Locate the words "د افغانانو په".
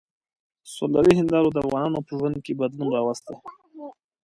1.53-2.11